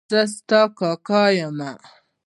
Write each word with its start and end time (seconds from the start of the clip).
زه 0.11 0.21
ستا 0.35 0.61
کاکا 0.77 1.23
یم. 1.37 1.57